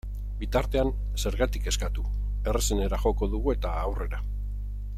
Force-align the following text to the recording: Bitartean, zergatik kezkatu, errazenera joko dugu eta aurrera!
Bitartean, 0.37 0.87
zergatik 1.23 1.65
kezkatu, 1.67 2.05
errazenera 2.53 2.99
joko 3.05 3.29
dugu 3.35 3.55
eta 3.59 3.75
aurrera! 3.83 4.23